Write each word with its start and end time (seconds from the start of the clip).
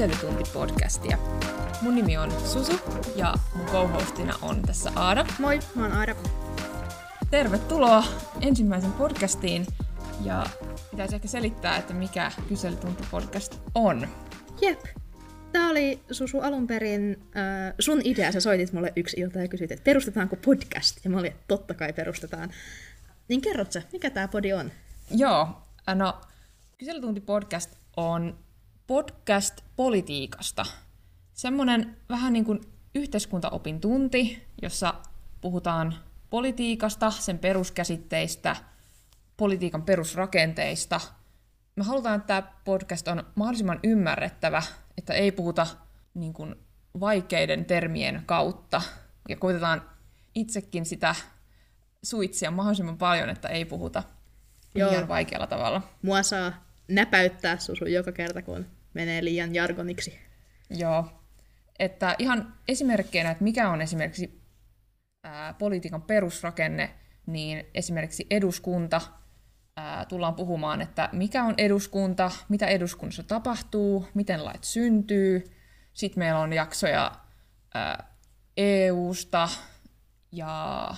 Kyselytunti-podcastia. 0.00 1.18
Mun 1.82 1.94
nimi 1.94 2.16
on 2.16 2.30
Susu 2.46 2.72
ja 3.16 3.34
mun 3.54 3.66
co-hostina 3.66 4.38
on 4.42 4.62
tässä 4.62 4.92
Aada. 4.96 5.26
Moi, 5.38 5.58
mä 5.74 5.82
oon 5.82 5.92
Aada. 5.92 6.14
Tervetuloa 7.30 8.04
ensimmäisen 8.40 8.92
podcastiin 8.92 9.66
ja 10.24 10.46
pitäisi 10.90 11.14
ehkä 11.14 11.28
selittää, 11.28 11.76
että 11.76 11.94
mikä 11.94 12.32
Kyselytunti-podcast 12.48 13.58
on. 13.74 14.08
Jep. 14.60 14.80
Tää 15.52 15.68
oli 15.68 16.00
Susu 16.10 16.40
alun 16.40 16.66
perin 16.66 17.22
äh, 17.36 17.74
sun 17.78 18.00
idea. 18.04 18.32
Sä 18.32 18.40
soitit 18.40 18.72
mulle 18.72 18.92
yksi 18.96 19.20
ilta 19.20 19.38
ja 19.38 19.48
kysyit, 19.48 19.72
että 19.72 19.84
perustetaanko 19.84 20.36
podcast? 20.36 21.04
Ja 21.04 21.10
mä 21.10 21.18
olin, 21.18 21.32
että 21.32 21.44
totta 21.48 21.74
kai 21.74 21.92
perustetaan. 21.92 22.50
Niin 23.28 23.40
kerrot 23.40 23.72
sä, 23.72 23.82
mikä 23.92 24.10
tää 24.10 24.28
podi 24.28 24.52
on? 24.52 24.72
Joo, 25.10 25.48
no 25.94 26.20
Kyselytunti-podcast 26.78 27.76
on 27.96 28.38
podcast 28.90 29.60
politiikasta. 29.76 30.66
Semmoinen 31.32 31.96
vähän 32.08 32.32
niin 32.32 32.44
kuin 32.44 32.60
yhteiskuntaopin 32.94 33.80
tunti, 33.80 34.46
jossa 34.62 34.94
puhutaan 35.40 35.94
politiikasta, 36.30 37.10
sen 37.10 37.38
peruskäsitteistä, 37.38 38.56
politiikan 39.36 39.82
perusrakenteista. 39.82 41.00
Me 41.76 41.84
halutaan, 41.84 42.16
että 42.16 42.26
tämä 42.26 42.52
podcast 42.64 43.08
on 43.08 43.24
mahdollisimman 43.34 43.80
ymmärrettävä, 43.82 44.62
että 44.98 45.14
ei 45.14 45.32
puhuta 45.32 45.66
niin 46.14 46.32
kuin 46.32 46.54
vaikeiden 47.00 47.64
termien 47.64 48.22
kautta. 48.26 48.82
Ja 49.28 49.36
koitetaan 49.36 49.82
itsekin 50.34 50.86
sitä 50.86 51.14
suitsia 52.02 52.50
mahdollisimman 52.50 52.98
paljon, 52.98 53.30
että 53.30 53.48
ei 53.48 53.64
puhuta 53.64 54.02
Joo. 54.74 54.90
liian 54.90 55.08
vaikealla 55.08 55.46
tavalla. 55.46 55.82
Mua 56.02 56.22
saa 56.22 56.52
näpäyttää 56.88 57.58
susu 57.58 57.86
joka 57.86 58.12
kerta, 58.12 58.42
kun 58.42 58.79
menee 58.94 59.24
liian 59.24 59.54
jargoniksi. 59.54 60.18
Joo. 60.70 61.06
Että 61.78 62.16
ihan 62.18 62.54
esimerkkeinä, 62.68 63.30
että 63.30 63.44
mikä 63.44 63.70
on 63.70 63.82
esimerkiksi 63.82 64.42
ää, 65.24 65.54
politiikan 65.54 66.02
perusrakenne, 66.02 66.94
niin 67.26 67.66
esimerkiksi 67.74 68.26
eduskunta, 68.30 69.00
ää, 69.76 70.04
tullaan 70.04 70.34
puhumaan, 70.34 70.80
että 70.80 71.08
mikä 71.12 71.44
on 71.44 71.54
eduskunta, 71.58 72.30
mitä 72.48 72.66
eduskunnassa 72.66 73.22
tapahtuu, 73.22 74.06
miten 74.14 74.44
lait 74.44 74.64
syntyy. 74.64 75.56
Sitten 75.92 76.18
meillä 76.18 76.40
on 76.40 76.52
jaksoja 76.52 77.12
ää, 77.74 78.16
EU-sta 78.56 79.48
ja 80.32 80.94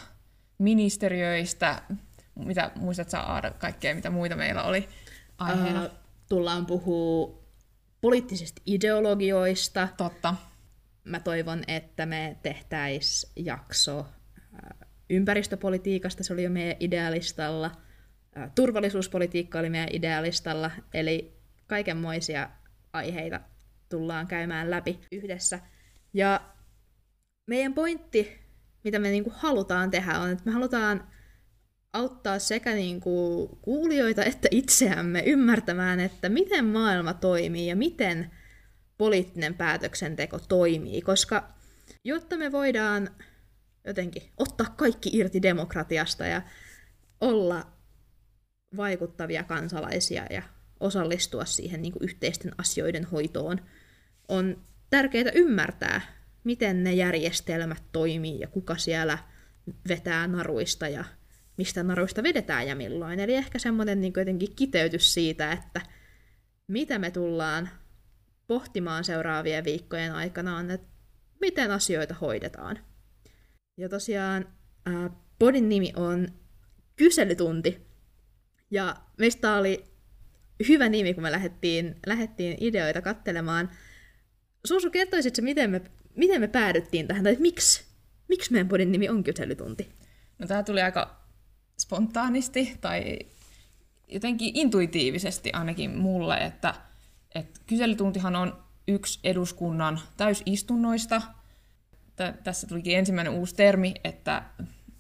ministeriöistä, 0.58 1.82
mitä 2.34 2.70
muistat 2.76 3.10
saa 3.10 3.42
kaikkea, 3.58 3.94
mitä 3.94 4.10
muita 4.10 4.36
meillä 4.36 4.62
oli 4.62 4.88
aiheena? 5.38 5.84
Uh, 5.84 5.90
tullaan 6.28 6.66
puhua 6.66 7.41
poliittisista 8.02 8.62
ideologioista. 8.66 9.88
Totta. 9.96 10.34
Mä 11.04 11.20
toivon, 11.20 11.62
että 11.66 12.06
me 12.06 12.36
tehtäis 12.42 13.32
jakso 13.36 14.06
ympäristöpolitiikasta, 15.10 16.24
se 16.24 16.32
oli 16.32 16.42
jo 16.42 16.50
meidän 16.50 16.76
idealistalla. 16.80 17.70
Turvallisuuspolitiikka 18.54 19.58
oli 19.58 19.70
meidän 19.70 19.88
idealistalla, 19.92 20.70
eli 20.94 21.36
kaikenmoisia 21.66 22.50
aiheita 22.92 23.40
tullaan 23.88 24.26
käymään 24.26 24.70
läpi 24.70 25.00
yhdessä. 25.12 25.60
Ja 26.12 26.40
meidän 27.46 27.74
pointti, 27.74 28.40
mitä 28.84 28.98
me 28.98 29.10
niinku 29.10 29.32
halutaan 29.36 29.90
tehdä, 29.90 30.18
on, 30.18 30.30
että 30.30 30.44
me 30.44 30.50
halutaan 30.50 31.08
auttaa 31.92 32.38
sekä 32.38 32.74
niin 32.74 33.00
kuin 33.00 33.48
kuulijoita 33.62 34.24
että 34.24 34.48
itseämme 34.50 35.22
ymmärtämään, 35.26 36.00
että 36.00 36.28
miten 36.28 36.64
maailma 36.64 37.14
toimii 37.14 37.66
ja 37.66 37.76
miten 37.76 38.30
poliittinen 38.98 39.54
päätöksenteko 39.54 40.38
toimii, 40.38 41.02
koska 41.02 41.54
jotta 42.04 42.36
me 42.36 42.52
voidaan 42.52 43.10
jotenkin 43.86 44.22
ottaa 44.36 44.74
kaikki 44.76 45.10
irti 45.12 45.42
demokratiasta 45.42 46.26
ja 46.26 46.42
olla 47.20 47.72
vaikuttavia 48.76 49.44
kansalaisia 49.44 50.26
ja 50.30 50.42
osallistua 50.80 51.44
siihen 51.44 51.82
niin 51.82 51.92
kuin 51.92 52.04
yhteisten 52.04 52.52
asioiden 52.58 53.04
hoitoon, 53.04 53.58
on 54.28 54.64
tärkeää 54.90 55.30
ymmärtää, 55.34 56.00
miten 56.44 56.84
ne 56.84 56.92
järjestelmät 56.92 57.82
toimii 57.92 58.40
ja 58.40 58.48
kuka 58.48 58.76
siellä 58.76 59.18
vetää 59.88 60.26
naruista 60.26 60.88
ja 60.88 61.04
mistä 61.56 61.82
naruista 61.82 62.22
vedetään 62.22 62.66
ja 62.66 62.74
milloin. 62.74 63.20
Eli 63.20 63.34
ehkä 63.34 63.58
semmoinen 63.58 64.00
niin 64.00 64.12
jotenkin 64.16 64.56
kiteytys 64.56 65.14
siitä, 65.14 65.52
että 65.52 65.80
mitä 66.68 66.98
me 66.98 67.10
tullaan 67.10 67.68
pohtimaan 68.46 69.04
seuraavien 69.04 69.64
viikkojen 69.64 70.14
aikana 70.14 70.56
on, 70.56 70.70
että 70.70 70.88
miten 71.40 71.70
asioita 71.70 72.14
hoidetaan. 72.14 72.78
Ja 73.76 73.88
tosiaan 73.88 74.48
äh, 74.88 75.10
podin 75.38 75.68
nimi 75.68 75.92
on 75.96 76.28
Kyselytunti. 76.96 77.86
Ja 78.70 78.96
meistä 79.18 79.56
oli 79.56 79.84
hyvä 80.68 80.88
nimi, 80.88 81.14
kun 81.14 81.22
me 81.22 81.32
lähdettiin, 81.32 81.96
lähdettiin 82.06 82.56
ideoita 82.60 83.02
kattelemaan. 83.02 83.70
Suusu, 84.64 84.90
kertoisitko, 84.90 85.42
miten 85.42 85.70
me, 85.70 85.80
miten 86.16 86.40
me 86.40 86.48
päädyttiin 86.48 87.08
tähän, 87.08 87.24
tai 87.24 87.36
miksi, 87.40 87.84
miksi 88.28 88.52
meidän 88.52 88.68
podin 88.68 88.92
nimi 88.92 89.08
on 89.08 89.24
Kyselytunti? 89.24 89.88
No 90.38 90.46
tämä 90.46 90.62
tuli 90.62 90.82
aika 90.82 91.21
spontaanisti 91.82 92.78
tai 92.80 93.18
jotenkin 94.08 94.50
intuitiivisesti 94.54 95.52
ainakin 95.52 95.98
mulle, 95.98 96.36
että, 96.36 96.74
että 97.34 97.60
kyselytuntihan 97.66 98.36
on 98.36 98.62
yksi 98.88 99.20
eduskunnan 99.24 100.00
täysistunnoista. 100.16 101.22
T- 102.16 102.42
tässä 102.44 102.66
tulikin 102.66 102.98
ensimmäinen 102.98 103.32
uusi 103.32 103.54
termi, 103.54 103.94
että 104.04 104.42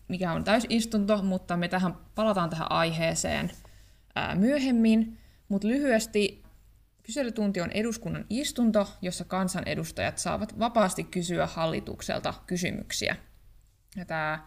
mikä 0.08 0.32
on 0.32 0.44
täysistunto, 0.44 1.22
mutta 1.22 1.56
me 1.56 1.68
tähän 1.68 1.96
palataan 2.14 2.50
tähän 2.50 2.72
aiheeseen 2.72 3.50
ää, 4.14 4.34
myöhemmin. 4.34 5.18
Mutta 5.48 5.68
lyhyesti 5.68 6.42
kyselytunti 7.02 7.60
on 7.60 7.70
eduskunnan 7.70 8.24
istunto, 8.30 8.88
jossa 9.02 9.24
kansanedustajat 9.24 10.18
saavat 10.18 10.58
vapaasti 10.58 11.04
kysyä 11.04 11.46
hallitukselta 11.46 12.34
kysymyksiä. 12.46 13.16
Ja 13.96 14.04
tämä 14.04 14.46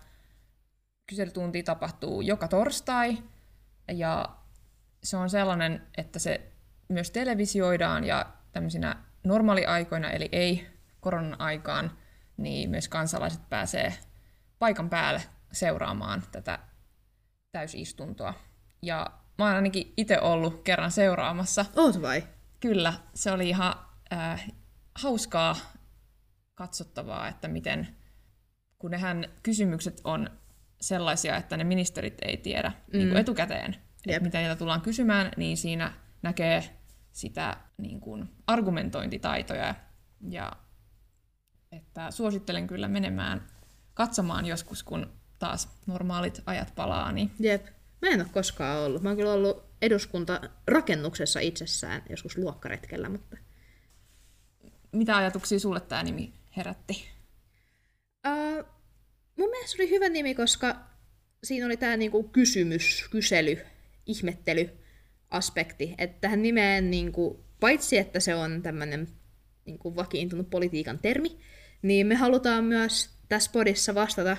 kyselytunti 1.07 1.63
tapahtuu 1.63 2.21
joka 2.21 2.47
torstai, 2.47 3.17
ja 3.91 4.29
se 5.03 5.17
on 5.17 5.29
sellainen, 5.29 5.87
että 5.97 6.19
se 6.19 6.51
myös 6.89 7.11
televisioidaan, 7.11 8.03
ja 8.03 8.25
tämmöisinä 8.51 9.03
normaaliaikoina, 9.23 10.11
eli 10.11 10.29
ei 10.31 10.67
koronan 10.99 11.41
aikaan, 11.41 11.91
niin 12.37 12.69
myös 12.69 12.87
kansalaiset 12.87 13.49
pääsee 13.49 13.93
paikan 14.59 14.89
päälle 14.89 15.21
seuraamaan 15.51 16.23
tätä 16.31 16.59
täysistuntoa. 17.51 18.33
Ja 18.81 19.11
mä 19.37 19.45
oon 19.45 19.55
ainakin 19.55 19.93
itse 19.97 20.19
ollut 20.19 20.63
kerran 20.63 20.91
seuraamassa. 20.91 21.65
Oot 21.75 22.01
vai? 22.01 22.23
Kyllä, 22.59 22.93
se 23.13 23.31
oli 23.31 23.49
ihan 23.49 23.75
äh, 24.13 24.47
hauskaa 24.95 25.55
katsottavaa, 26.55 27.27
että 27.27 27.47
miten, 27.47 27.87
kun 28.77 28.91
nehän 28.91 29.25
kysymykset 29.43 30.01
on 30.03 30.29
sellaisia, 30.81 31.37
että 31.37 31.57
ne 31.57 31.63
ministerit 31.63 32.17
ei 32.21 32.37
tiedä 32.37 32.69
mm. 32.69 32.97
niin 32.97 33.09
kuin 33.09 33.19
etukäteen, 33.19 33.75
että 34.07 34.23
mitä 34.23 34.37
niitä 34.37 34.55
tullaan 34.55 34.81
kysymään, 34.81 35.31
niin 35.37 35.57
siinä 35.57 35.93
näkee 36.21 36.77
sitä 37.11 37.57
niin 37.77 37.99
kuin 37.99 38.29
argumentointitaitoja. 38.47 39.75
Ja 40.29 40.51
että 41.71 42.11
suosittelen 42.11 42.67
kyllä 42.67 42.87
menemään 42.87 43.47
katsomaan 43.93 44.45
joskus, 44.45 44.83
kun 44.83 45.11
taas 45.39 45.69
normaalit 45.87 46.41
ajat 46.45 46.75
palaa. 46.75 47.11
Niin... 47.11 47.31
Jep. 47.39 47.65
Mä 48.01 48.09
en 48.09 48.21
ole 48.21 48.29
koskaan 48.33 48.77
ollut. 48.79 49.01
Mä 49.01 49.09
oon 49.09 49.17
kyllä 49.17 49.33
ollut 49.33 49.63
eduskuntarakennuksessa 49.81 51.39
itsessään 51.39 52.03
joskus 52.09 52.37
luokkaretkellä, 52.37 53.09
mutta... 53.09 53.37
Mitä 54.91 55.17
ajatuksia 55.17 55.59
sulle 55.59 55.79
tämä 55.79 56.03
nimi 56.03 56.33
herätti? 56.57 57.07
Uh, 58.27 58.65
mun 59.37 59.49
mielestä 59.49 59.77
se 59.77 59.83
oli 59.83 59.89
hyvä 59.89 60.09
nimi, 60.09 60.35
koska 60.35 60.75
siinä 61.43 61.65
oli 61.65 61.77
tämä 61.77 61.97
niinku 61.97 62.23
kysymys, 62.23 63.07
kysely, 63.11 63.57
ihmettely 64.05 64.69
aspekti. 65.29 65.95
Että 65.97 66.21
tähän 66.21 66.41
nimeen, 66.41 66.91
niinku, 66.91 67.45
paitsi 67.59 67.97
että 67.97 68.19
se 68.19 68.35
on 68.35 68.61
tämmöinen 68.61 69.07
niinku, 69.65 69.95
vakiintunut 69.95 70.49
politiikan 70.49 70.99
termi, 70.99 71.37
niin 71.81 72.07
me 72.07 72.15
halutaan 72.15 72.63
myös 72.63 73.09
tässä 73.29 73.51
podissa 73.51 73.95
vastata 73.95 74.37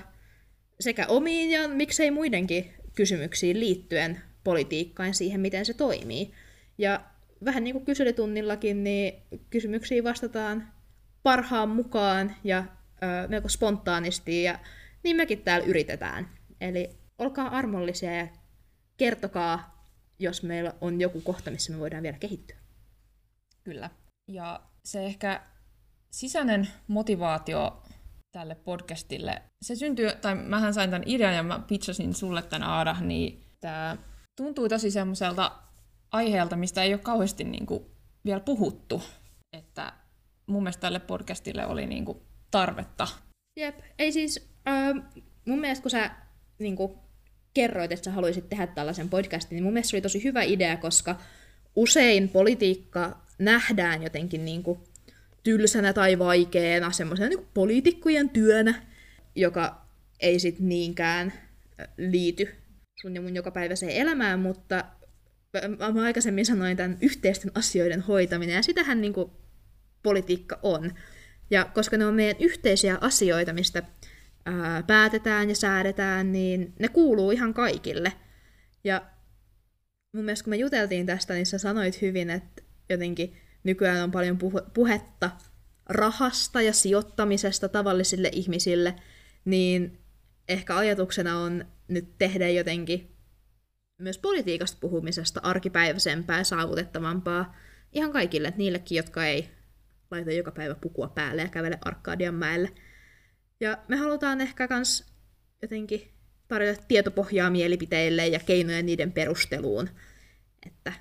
sekä 0.80 1.06
omiin 1.06 1.50
ja 1.50 1.68
miksei 1.68 2.10
muidenkin 2.10 2.72
kysymyksiin 2.94 3.60
liittyen 3.60 4.20
politiikkaan 4.44 5.14
siihen, 5.14 5.40
miten 5.40 5.66
se 5.66 5.74
toimii. 5.74 6.32
Ja 6.78 7.00
vähän 7.44 7.64
niin 7.64 7.74
kuin 7.74 7.84
kyselytunnillakin, 7.84 8.84
niin 8.84 9.14
kysymyksiin 9.50 10.04
vastataan 10.04 10.68
parhaan 11.22 11.68
mukaan 11.68 12.36
ja 12.44 12.58
ö, 12.58 13.28
melko 13.28 13.48
spontaanisti 13.48 14.42
ja 14.42 14.58
niin 15.06 15.16
mekin 15.16 15.42
täällä 15.42 15.66
yritetään. 15.66 16.28
Eli 16.60 16.90
olkaa 17.18 17.48
armollisia 17.48 18.16
ja 18.16 18.28
kertokaa, 18.96 19.86
jos 20.18 20.42
meillä 20.42 20.74
on 20.80 21.00
joku 21.00 21.20
kohta, 21.20 21.50
missä 21.50 21.72
me 21.72 21.78
voidaan 21.78 22.02
vielä 22.02 22.18
kehittyä. 22.18 22.56
Kyllä. 23.64 23.90
Ja 24.28 24.60
se 24.84 25.06
ehkä 25.06 25.42
sisäinen 26.10 26.68
motivaatio 26.88 27.82
tälle 28.32 28.54
podcastille, 28.54 29.42
se 29.62 29.74
syntyy, 29.74 30.10
tai 30.20 30.34
mähän 30.34 30.74
sain 30.74 30.90
tämän 30.90 31.08
idean 31.08 31.34
ja 31.34 31.42
mä 31.42 31.58
pitchasin 31.68 32.14
sulle 32.14 32.42
tämän 32.42 32.68
Aada, 32.68 32.96
niin 33.00 33.44
tämä 33.60 33.96
tuntuu 34.36 34.68
tosi 34.68 34.90
semmoiselta 34.90 35.52
aiheelta, 36.12 36.56
mistä 36.56 36.82
ei 36.82 36.94
ole 36.94 37.00
kauheasti 37.00 37.44
niin 37.44 37.66
kuin 37.66 37.86
vielä 38.24 38.40
puhuttu, 38.40 39.02
että 39.52 39.92
mun 40.46 40.62
mielestä 40.62 40.80
tälle 40.80 41.00
podcastille 41.00 41.66
oli 41.66 41.86
niin 41.86 42.04
kuin 42.04 42.18
tarvetta. 42.50 43.08
Jep, 43.56 43.78
ei 43.98 44.12
siis, 44.12 44.55
äh, 44.68 44.94
mun 45.44 45.60
mielestä 45.60 45.82
kun 45.82 45.90
sä 45.90 46.10
niin 46.58 46.76
kuin, 46.76 46.92
kerroit, 47.54 47.92
että 47.92 48.04
sä 48.04 48.10
haluaisit 48.10 48.48
tehdä 48.48 48.66
tällaisen 48.66 49.08
podcastin, 49.08 49.56
niin 49.56 49.64
mun 49.64 49.72
mielestä 49.72 49.90
se 49.90 49.96
oli 49.96 50.02
tosi 50.02 50.24
hyvä 50.24 50.42
idea, 50.42 50.76
koska 50.76 51.16
usein 51.76 52.28
politiikka 52.28 53.20
nähdään 53.38 54.02
jotenkin 54.02 54.44
niin 54.44 54.62
kuin, 54.62 54.78
tylsänä 55.42 55.92
tai 55.92 56.18
vaikeana, 56.18 56.92
semmoisena 56.92 57.28
niin 57.28 57.46
poliitikkojen 57.54 58.30
työnä, 58.30 58.82
joka 59.34 59.86
ei 60.20 60.38
sitten 60.38 60.68
niinkään 60.68 61.32
liity 61.96 62.54
sun 63.00 63.14
ja 63.14 63.20
mun 63.20 63.36
jokapäiväiseen 63.36 63.92
elämään, 63.92 64.40
mutta 64.40 64.84
mä 65.94 66.02
aikaisemmin 66.02 66.46
sanoin 66.46 66.76
tämän 66.76 66.98
yhteisten 67.00 67.50
asioiden 67.54 68.00
hoitaminen, 68.00 68.54
ja 68.54 68.62
sitähän 68.62 69.00
niin 69.00 69.12
kuin 69.12 69.30
politiikka 70.02 70.58
on. 70.62 70.94
Ja 71.50 71.64
koska 71.64 71.96
ne 71.96 72.06
on 72.06 72.14
meidän 72.14 72.36
yhteisiä 72.40 72.98
asioita, 73.00 73.52
mistä 73.52 73.82
ää, 74.46 74.82
päätetään 74.82 75.48
ja 75.48 75.56
säädetään, 75.56 76.32
niin 76.32 76.74
ne 76.78 76.88
kuuluu 76.88 77.30
ihan 77.30 77.54
kaikille. 77.54 78.12
Ja 78.84 79.02
mun 80.12 80.24
mielestä 80.24 80.44
kun 80.44 80.50
me 80.50 80.56
juteltiin 80.56 81.06
tästä, 81.06 81.34
niin 81.34 81.46
sä 81.46 81.58
sanoit 81.58 82.02
hyvin, 82.02 82.30
että 82.30 82.62
jotenkin 82.88 83.36
nykyään 83.64 84.04
on 84.04 84.10
paljon 84.10 84.38
puh- 84.42 84.70
puhetta 84.74 85.30
rahasta 85.86 86.62
ja 86.62 86.72
sijoittamisesta 86.72 87.68
tavallisille 87.68 88.30
ihmisille, 88.32 88.94
niin 89.44 89.98
ehkä 90.48 90.76
ajatuksena 90.76 91.38
on 91.38 91.64
nyt 91.88 92.18
tehdä 92.18 92.48
jotenkin 92.48 93.16
myös 93.98 94.18
politiikasta 94.18 94.78
puhumisesta 94.80 95.40
arkipäiväisempää 95.42 96.38
ja 96.38 96.44
saavutettavampaa 96.44 97.56
ihan 97.92 98.12
kaikille, 98.12 98.54
niillekin, 98.56 98.96
jotka 98.96 99.26
ei 99.26 99.50
laita 100.10 100.32
joka 100.32 100.50
päivä 100.50 100.74
pukua 100.74 101.08
päälle 101.08 101.42
ja 101.42 101.48
kävele 101.48 101.78
Arkadian 101.84 102.34
mäelle. 102.34 102.72
Ja 103.60 103.78
me 103.88 103.96
halutaan 103.96 104.40
ehkä 104.40 104.68
kans 104.68 105.04
jotenkin 105.62 106.12
tarjota 106.48 106.82
tietopohjaa 106.88 107.50
mielipiteille 107.50 108.26
ja 108.26 108.38
keinoja 108.38 108.82
niiden 108.82 109.12
perusteluun. 109.12 109.88
Että 110.66 110.92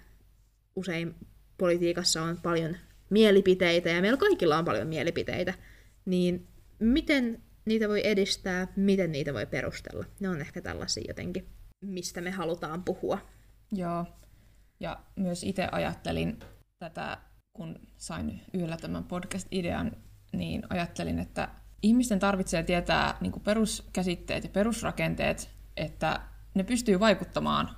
usein 0.76 1.16
politiikassa 1.58 2.24
on 2.24 2.40
paljon 2.44 2.78
mielipiteitä 3.10 3.90
ja 3.90 4.02
meillä 4.02 4.18
kaikilla 4.18 4.58
on 4.58 4.66
paljon 4.66 4.88
mielipiteitä, 4.88 5.54
niin 6.06 6.48
miten 6.80 7.44
niitä 7.66 7.90
voi 7.90 8.08
edistää, 8.08 8.68
miten 8.76 9.12
niitä 9.12 9.34
voi 9.34 9.46
perustella. 9.46 10.06
Ne 10.20 10.30
on 10.30 10.42
ehkä 10.42 10.62
tällaisia 10.62 11.04
jotenkin, 11.08 11.48
mistä 11.82 12.22
me 12.22 12.32
halutaan 12.32 12.84
puhua. 12.84 13.18
Joo, 13.72 14.06
ja 14.80 15.04
myös 15.16 15.44
itse 15.44 15.68
ajattelin 15.72 16.40
tätä, 16.80 17.18
kun 17.54 17.80
sain 17.98 18.42
yöllä 18.54 18.78
tämän 18.78 19.04
podcast-idean, 19.04 19.92
niin 20.34 20.64
ajattelin, 20.70 21.20
että 21.20 21.50
ihmisten 21.86 22.20
tarvitsee 22.20 22.64
tietää 22.64 23.18
niin 23.22 23.42
peruskäsitteet 23.44 24.44
ja 24.44 24.50
perusrakenteet, 24.50 25.50
että 25.78 26.20
ne 26.54 26.64
pystyy 26.64 27.00
vaikuttamaan 27.00 27.70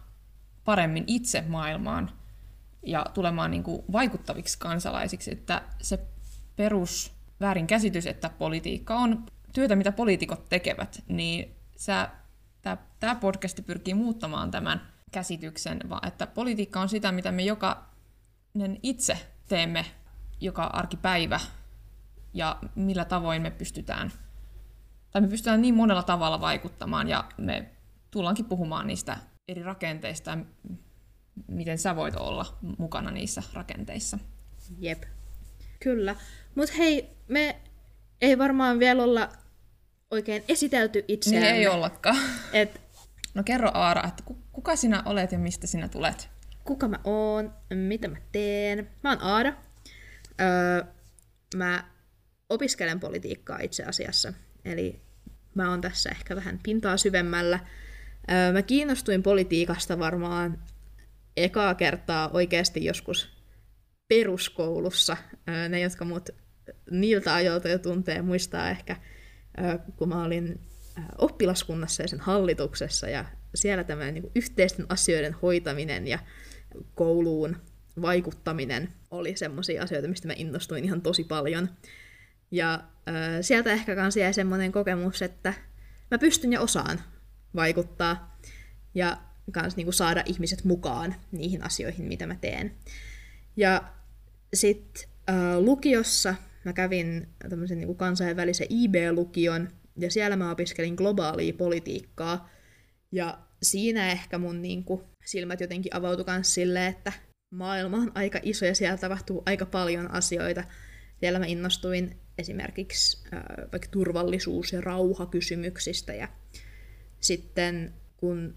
paremmin 0.65 1.04
itse 1.07 1.44
maailmaan 1.48 2.12
ja 2.86 3.06
tulemaan 3.13 3.51
niin 3.51 3.63
kuin 3.63 3.81
vaikuttaviksi 3.92 4.59
kansalaisiksi, 4.59 5.31
että 5.31 5.62
se 5.81 6.00
perus 6.56 7.13
väärinkäsitys, 7.39 8.07
että 8.07 8.30
politiikka 8.30 8.95
on 8.95 9.25
työtä, 9.54 9.75
mitä 9.75 9.92
poliitikot 9.92 10.50
tekevät, 10.50 11.04
niin 11.07 11.56
tämä 13.00 13.15
podcast 13.15 13.65
pyrkii 13.65 13.94
muuttamaan 13.94 14.51
tämän 14.51 14.81
käsityksen, 15.12 15.80
että 16.07 16.27
politiikka 16.27 16.81
on 16.81 16.89
sitä, 16.89 17.12
mitä 17.12 17.31
me 17.31 17.44
jokainen 17.44 18.80
itse 18.83 19.18
teemme 19.48 19.86
joka 20.42 20.63
arkipäivä 20.63 21.39
ja 22.33 22.59
millä 22.75 23.06
tavoin 23.06 23.41
me 23.41 23.51
pystytään, 23.51 24.12
tai 25.12 25.21
me 25.21 25.27
pystytään 25.27 25.62
niin 25.62 25.75
monella 25.75 26.03
tavalla 26.03 26.41
vaikuttamaan 26.41 27.07
ja 27.07 27.24
me 27.38 27.71
tullaankin 28.12 28.45
puhumaan 28.45 28.88
niistä 28.88 29.18
eri 29.47 29.63
rakenteista 29.63 30.38
miten 31.47 31.77
sä 31.77 31.95
voit 31.95 32.15
olla 32.15 32.57
mukana 32.77 33.12
niissä 33.12 33.44
rakenteissa. 33.53 34.18
Jep. 34.79 35.03
Kyllä. 35.79 36.15
Mutta 36.56 36.74
hei, 36.77 37.09
me 37.27 37.62
ei 38.21 38.38
varmaan 38.38 38.80
vielä 38.80 39.03
olla 39.03 39.30
oikein 40.12 40.44
esitelty 40.47 41.06
itseämme. 41.07 41.51
Niin 41.51 41.56
ei 41.56 41.68
ollakaan. 41.68 42.18
Et, 42.53 42.81
no 43.33 43.44
kerro 43.44 43.71
Aara, 43.73 44.07
että 44.07 44.23
kuka 44.51 44.75
sinä 44.75 45.03
olet 45.06 45.31
ja 45.31 45.39
mistä 45.39 45.68
sinä 45.68 45.88
tulet? 45.88 46.30
Kuka 46.63 46.88
mä 46.88 47.00
oon, 47.03 47.53
mitä 47.73 48.07
mä 48.07 48.18
teen. 48.31 48.89
Mä 49.03 49.09
oon 49.09 49.21
Aara. 49.21 49.53
Öö, 50.41 50.83
mä 51.56 51.83
opiskelen 52.49 52.99
politiikkaa 52.99 53.59
itse 53.59 53.83
asiassa. 53.83 54.33
Eli 54.65 55.01
mä 55.55 55.69
oon 55.69 55.81
tässä 55.81 56.09
ehkä 56.09 56.35
vähän 56.35 56.59
pintaa 56.63 56.97
syvemmällä. 56.97 57.59
Mä 58.53 58.61
kiinnostuin 58.61 59.23
politiikasta 59.23 59.99
varmaan 59.99 60.63
ekaa 61.38 61.75
kertaa 61.75 62.29
oikeasti 62.29 62.85
joskus 62.85 63.38
peruskoulussa. 64.07 65.17
Ne, 65.69 65.79
jotka 65.79 66.05
mut 66.05 66.29
niiltä 66.91 67.35
ajoilta 67.35 67.69
jo 67.69 67.79
tuntee, 67.79 68.21
muistaa 68.21 68.69
ehkä, 68.69 68.95
kun 69.95 70.09
mä 70.09 70.23
olin 70.23 70.59
oppilaskunnassa 71.17 72.03
ja 72.03 72.07
sen 72.07 72.19
hallituksessa, 72.19 73.09
ja 73.09 73.25
siellä 73.55 73.83
tämä 73.83 74.11
niin 74.11 74.31
yhteisten 74.35 74.85
asioiden 74.89 75.33
hoitaminen 75.33 76.07
ja 76.07 76.19
kouluun 76.95 77.57
vaikuttaminen 78.01 78.94
oli 79.11 79.38
semmoisia 79.38 79.83
asioita, 79.83 80.07
mistä 80.07 80.27
mä 80.27 80.33
innostuin 80.38 80.83
ihan 80.83 81.01
tosi 81.01 81.23
paljon. 81.23 81.69
Ja 82.51 82.73
äh, 82.73 82.83
sieltä 83.42 83.71
ehkä 83.71 83.95
kans 83.95 84.18
jäi 84.18 84.33
semmoinen 84.33 84.71
kokemus, 84.71 85.21
että 85.21 85.54
mä 86.11 86.18
pystyn 86.18 86.54
ja 86.54 86.61
osaan 86.61 87.01
vaikuttaa. 87.56 88.39
Ja 88.95 89.18
kans 89.51 89.75
niinku 89.75 89.92
saada 89.92 90.23
ihmiset 90.25 90.63
mukaan 90.63 91.16
niihin 91.31 91.63
asioihin, 91.63 92.06
mitä 92.06 92.27
mä 92.27 92.35
teen. 92.35 92.75
Ja 93.57 93.83
sitten 94.54 95.09
lukiossa 95.59 96.35
mä 96.66 96.73
kävin 96.73 97.27
tämmöisen 97.49 97.77
niinku 97.77 97.95
kansainvälisen 97.95 98.68
IB-lukion, 98.69 99.69
ja 99.97 100.11
siellä 100.11 100.35
mä 100.35 100.51
opiskelin 100.51 100.95
globaalia 100.95 101.54
politiikkaa, 101.54 102.49
ja 103.11 103.37
siinä 103.63 104.11
ehkä 104.11 104.37
mun 104.37 104.61
niinku 104.61 105.04
silmät 105.25 105.61
jotenkin 105.61 105.95
avautui 105.95 106.25
myös 106.27 106.54
silleen, 106.54 106.87
että 106.87 107.13
maailma 107.51 107.97
on 107.97 108.11
aika 108.16 108.39
iso 108.44 108.66
ja 108.66 108.75
siellä 108.75 108.97
tapahtuu 108.97 109.44
aika 109.45 109.66
paljon 109.66 110.11
asioita. 110.11 110.63
Siellä 111.19 111.39
mä 111.39 111.45
innostuin 111.45 112.18
esimerkiksi 112.37 113.23
vaikka 113.71 113.87
turvallisuus- 113.91 114.73
ja 114.73 114.81
rauhakysymyksistä 114.81 116.13
ja 116.13 116.27
sitten 117.19 117.94
kun 118.17 118.56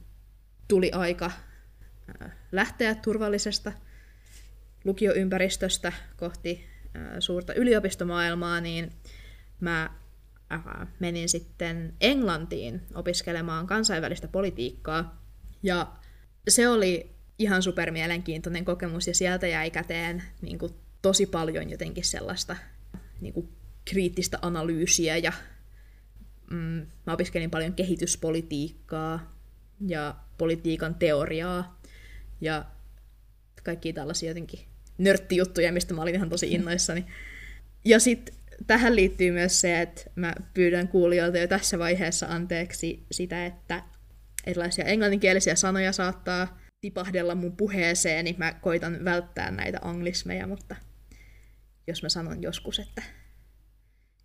tuli 0.69 0.93
aika 0.93 1.31
lähteä 2.53 2.95
turvallisesta 2.95 3.73
lukioympäristöstä 4.85 5.93
kohti 6.17 6.67
suurta 7.19 7.55
yliopistomaailmaa, 7.55 8.61
niin 8.61 8.93
mä 9.61 9.91
menin 10.99 11.29
sitten 11.29 11.95
Englantiin 12.01 12.83
opiskelemaan 12.95 13.67
kansainvälistä 13.67 14.29
politiikkaa. 14.29 15.25
Ja 15.63 15.93
se 16.49 16.69
oli 16.69 17.17
ihan 17.39 17.63
supermielenkiintoinen 17.63 18.65
kokemus, 18.65 19.07
ja 19.07 19.15
sieltä 19.15 19.47
jäi 19.47 19.71
käteen 19.71 20.23
niin 20.43 20.59
kuin, 20.59 20.75
tosi 21.03 21.27
paljon 21.27 21.71
jotenkin 21.71 22.05
sellaista 22.05 22.57
niin 23.21 23.35
kuin, 23.35 23.49
kriittistä 23.85 24.39
analyysiä, 24.43 25.17
ja 25.17 25.33
mm, 26.51 26.87
mä 27.07 27.13
opiskelin 27.13 27.51
paljon 27.51 27.75
kehityspolitiikkaa, 27.75 29.41
ja 29.87 30.17
politiikan 30.39 30.95
teoriaa 30.95 31.81
ja 32.41 32.65
kaikki 33.63 33.93
tällaisia 33.93 34.31
jotenkin 34.31 34.61
nörttijuttuja, 34.99 35.73
mistä 35.73 35.95
mä 35.95 36.03
olin 36.03 36.15
ihan 36.15 36.29
tosi 36.29 36.53
innoissani. 36.53 37.07
Ja 37.85 38.01
sitten 38.01 38.35
tähän 38.67 38.97
liittyy 38.97 39.31
myös 39.31 39.61
se, 39.61 39.81
että 39.81 40.03
mä 40.15 40.35
pyydän 40.55 40.89
kuulijoilta 40.89 41.39
jo 41.39 41.49
tässä 41.49 41.79
vaiheessa 41.79 42.27
anteeksi 42.27 43.07
sitä, 43.11 43.47
että 43.47 43.83
erilaisia 44.47 44.85
englanninkielisiä 44.85 45.55
sanoja 45.55 45.93
saattaa 45.93 46.59
tipahdella 46.81 47.35
mun 47.35 47.57
puheeseen, 47.57 48.25
niin 48.25 48.35
mä 48.39 48.53
koitan 48.53 49.05
välttää 49.05 49.51
näitä 49.51 49.79
anglismeja, 49.83 50.47
mutta 50.47 50.77
jos 51.87 52.03
mä 52.03 52.09
sanon 52.09 52.43
joskus, 52.43 52.79
että 52.79 53.03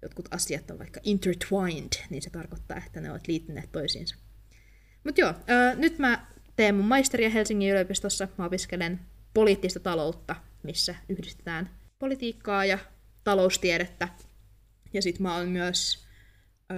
jotkut 0.01 0.27
asiat 0.31 0.71
on 0.71 0.79
vaikka 0.79 0.99
intertwined, 1.03 1.93
niin 2.09 2.21
se 2.21 2.29
tarkoittaa, 2.29 2.77
että 2.77 3.01
ne 3.01 3.11
ovat 3.11 3.27
liittyneet 3.27 3.71
toisiinsa. 3.71 4.15
Mutta 5.03 5.21
joo, 5.21 5.33
ää, 5.47 5.75
nyt 5.75 5.99
mä 5.99 6.27
teen 6.55 6.75
mun 6.75 6.85
maisteria 6.85 7.29
Helsingin 7.29 7.71
yliopistossa. 7.71 8.27
Mä 8.37 8.45
opiskelen 8.45 8.99
poliittista 9.33 9.79
taloutta, 9.79 10.35
missä 10.63 10.95
yhdistetään 11.09 11.69
politiikkaa 11.99 12.65
ja 12.65 12.77
taloustiedettä. 13.23 14.09
Ja 14.93 15.01
sitten 15.01 15.23
mä 15.23 15.35
oon 15.35 15.49
myös 15.49 16.05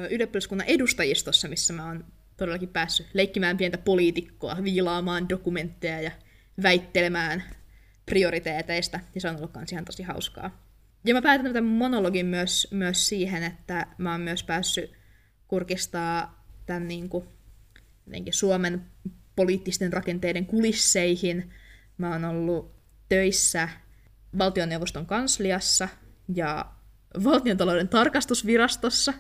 ylioppilaskunnan 0.10 0.68
edustajistossa, 0.68 1.48
missä 1.48 1.74
mä 1.74 1.86
oon 1.86 2.06
todellakin 2.38 2.70
päässyt 2.70 3.08
leikkimään 3.14 3.58
pientä 3.58 3.78
poliitikkoa, 3.78 4.58
viilaamaan 4.64 5.30
dokumentteja 5.30 6.02
ja 6.02 6.12
väittelemään 6.64 7.44
prioriteeteista, 8.06 9.00
ja 9.16 9.22
se 9.22 9.30
on 9.30 9.36
ollut 9.36 9.52
kans 9.52 9.72
ihan 9.72 9.86
tosi 9.86 10.04
hauskaa. 10.04 10.67
Ja 11.08 11.14
mä 11.14 11.22
päätän 11.22 11.54
tämän 11.54 11.72
monologin 11.72 12.26
myös, 12.26 12.68
myös 12.72 13.08
siihen, 13.08 13.44
että 13.44 13.88
mä 13.98 14.12
oon 14.12 14.22
myös 14.22 14.44
päässyt 14.44 14.92
kurkistaa 15.48 16.46
tämän 16.66 16.88
niin 16.88 17.10
kuin, 17.10 17.26
Suomen 18.32 18.86
poliittisten 19.36 19.94
rakenteiden 19.94 20.46
kulisseihin. 20.46 21.54
Mä 21.98 22.12
oon 22.12 22.26
ollut 22.26 22.76
töissä 23.10 23.70
valtioneuvoston 24.38 25.06
kansliassa 25.06 25.90
ja 26.36 26.66
valtiontalouden 27.24 27.88
tarkastusvirastossa, 27.88 29.14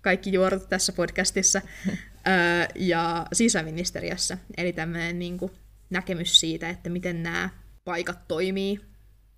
kaikki 0.00 0.32
juorut 0.32 0.68
tässä 0.68 0.92
podcastissa, 0.92 1.60
ja 2.74 3.26
sisäministeriössä. 3.32 4.38
Eli 4.56 4.72
tämmöinen 4.72 5.18
niin 5.18 5.38
kuin, 5.38 5.52
näkemys 5.90 6.40
siitä, 6.40 6.68
että 6.68 6.90
miten 6.90 7.22
nämä 7.22 7.50
paikat 7.84 8.28
toimii, 8.28 8.89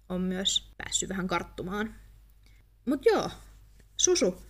on 0.08 0.20
myös 0.20 0.72
päässyt 0.76 1.08
vähän 1.08 1.26
karttumaan. 1.26 1.94
Mutta 2.86 3.08
joo, 3.08 3.30
Susu, 3.96 4.42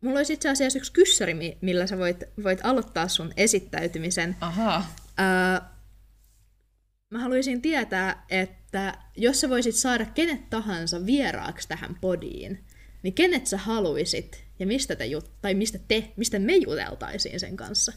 mulla 0.00 0.18
olisi 0.18 0.32
itse 0.32 0.48
asiassa 0.48 0.78
yksi 0.78 0.92
kyssäri, 0.92 1.58
millä 1.60 1.86
sä 1.86 1.98
voit, 1.98 2.24
voit 2.42 2.60
aloittaa 2.62 3.08
sun 3.08 3.32
esittäytymisen. 3.36 4.36
Aha. 4.40 4.84
Öö, 5.20 5.60
mä 7.10 7.18
haluaisin 7.18 7.62
tietää, 7.62 8.24
että 8.28 8.98
jos 9.16 9.40
sä 9.40 9.48
voisit 9.48 9.74
saada 9.74 10.04
kenet 10.06 10.50
tahansa 10.50 11.06
vieraaksi 11.06 11.68
tähän 11.68 11.96
podiin, 12.00 12.64
niin 13.02 13.14
kenet 13.14 13.46
sä 13.46 13.56
haluisit 13.56 14.44
ja 14.58 14.66
mistä 14.66 14.96
te, 14.96 15.04
jut- 15.04 15.30
tai 15.42 15.54
mistä 15.54 15.78
te, 15.88 16.12
mistä 16.16 16.38
me 16.38 16.56
juteltaisiin 16.56 17.40
sen 17.40 17.56
kanssa? 17.56 17.92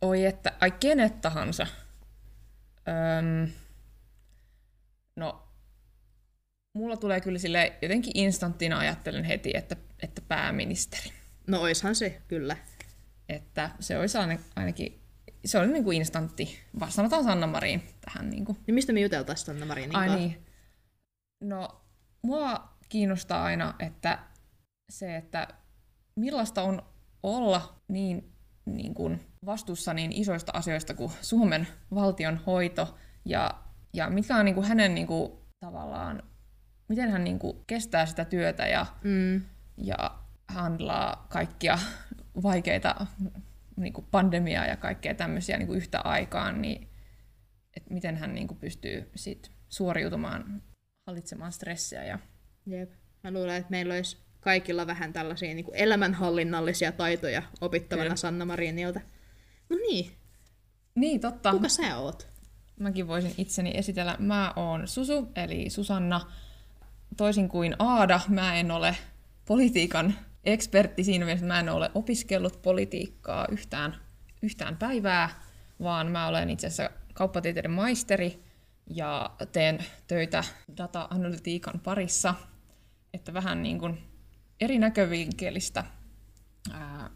Oi 0.00 0.24
että, 0.24 0.52
ai 0.60 0.70
kenet 0.70 1.20
tahansa. 1.20 1.66
Öm, 2.88 3.52
no, 5.16 5.48
mulla 6.74 6.96
tulee 6.96 7.20
kyllä 7.20 7.38
sille 7.38 7.72
jotenkin 7.82 8.12
instanttina 8.14 8.78
ajattelen 8.78 9.24
heti, 9.24 9.50
että, 9.54 9.76
että 10.02 10.22
pääministeri. 10.28 11.12
No 11.46 11.60
oishan 11.60 11.94
se, 11.94 12.22
kyllä. 12.28 12.56
Että 13.28 13.70
se 13.80 13.98
olisi 13.98 14.18
ainakin, 14.56 15.00
se 15.44 15.58
oli 15.58 15.66
niin 15.66 15.84
kuin 15.84 15.96
instantti. 15.96 16.58
Sanotaan 16.88 17.24
Sanna 17.24 17.46
Marin 17.46 17.82
tähän. 18.00 18.30
Niin 18.30 18.44
kuin. 18.44 18.58
Ja 18.66 18.72
mistä 18.72 18.92
me 18.92 19.00
juteltaisiin 19.00 19.46
Sanna 19.46 19.66
Marinin 19.66 19.96
Ai 19.96 20.16
niin. 20.16 20.46
No, 21.42 21.80
mua 22.22 22.74
kiinnostaa 22.88 23.44
aina, 23.44 23.74
että 23.78 24.18
se, 24.90 25.16
että 25.16 25.48
millaista 26.16 26.62
on 26.62 26.82
olla 27.22 27.80
niin, 27.88 28.32
niin 28.66 28.94
kuin 28.94 29.20
vastuussa 29.46 29.94
niin 29.94 30.12
isoista 30.12 30.52
asioista 30.54 30.94
kuin 30.94 31.12
Suomen 31.22 31.68
valtion 31.94 32.36
hoito 32.36 32.98
ja, 33.24 33.50
ja 33.92 34.10
mikä 34.10 34.36
on 34.36 34.44
niin 34.44 34.54
kuin 34.54 34.66
hänen 34.66 34.94
niin 34.94 35.06
kuin, 35.06 35.32
tavallaan, 35.60 36.22
miten 36.90 37.10
hän 37.10 37.24
niin 37.24 37.38
kuin, 37.38 37.56
kestää 37.66 38.06
sitä 38.06 38.24
työtä 38.24 38.66
ja, 38.66 38.86
mm. 39.04 39.42
ja 39.76 40.18
handlaa 40.48 41.26
kaikkia 41.28 41.78
vaikeita 42.42 43.06
niin 43.76 43.92
kuin 43.92 44.06
pandemiaa 44.10 44.66
ja 44.66 44.76
kaikkea 44.76 45.14
tämmöisiä 45.14 45.58
niin 45.58 45.66
kuin 45.66 45.76
yhtä 45.76 46.00
aikaan, 46.00 46.62
niin 46.62 46.88
että 47.76 47.94
miten 47.94 48.16
hän 48.16 48.34
niin 48.34 48.48
kuin, 48.48 48.58
pystyy 48.58 49.10
sit 49.14 49.50
suoriutumaan, 49.68 50.62
hallitsemaan 51.06 51.52
stressiä. 51.52 52.04
Ja... 52.04 52.18
Jep. 52.66 52.92
Mä 53.24 53.30
luulen, 53.30 53.56
että 53.56 53.70
meillä 53.70 53.94
olisi 53.94 54.16
kaikilla 54.40 54.86
vähän 54.86 55.12
tällaisia 55.12 55.54
niin 55.54 55.64
kuin 55.64 55.76
elämänhallinnallisia 55.76 56.92
taitoja 56.92 57.42
opittavana 57.60 58.04
Kyllä. 58.04 58.16
Sanna 58.16 58.44
Marinilta. 58.44 59.00
No 59.68 59.76
niin. 59.76 60.10
Niin, 60.94 61.20
totta. 61.20 61.50
Kuka 61.52 61.68
sä 61.68 61.96
oot? 61.98 62.28
Mäkin 62.80 63.08
voisin 63.08 63.34
itseni 63.38 63.72
esitellä. 63.74 64.16
Mä 64.18 64.52
oon 64.56 64.88
Susu, 64.88 65.28
eli 65.36 65.70
Susanna. 65.70 66.20
Toisin 67.20 67.48
kuin 67.48 67.76
Aada, 67.78 68.20
mä 68.28 68.54
en 68.54 68.70
ole 68.70 68.96
politiikan 69.46 70.14
ekspertti 70.44 71.04
siinä 71.04 71.24
mielessä, 71.24 71.46
mä 71.46 71.60
en 71.60 71.68
ole 71.68 71.90
opiskellut 71.94 72.62
politiikkaa 72.62 73.46
yhtään, 73.50 73.96
yhtään 74.42 74.76
päivää, 74.76 75.30
vaan 75.82 76.06
mä 76.06 76.26
olen 76.26 76.50
itse 76.50 76.66
asiassa 76.66 76.96
kauppatieteiden 77.14 77.70
maisteri 77.70 78.44
ja 78.86 79.30
teen 79.52 79.84
töitä 80.06 80.44
data-analytiikan 80.76 81.80
parissa, 81.84 82.34
että 83.14 83.34
vähän 83.34 83.62
niin 83.62 83.78
kuin 83.78 83.98
eri 84.60 84.78
näkövinkkelistä 84.78 85.84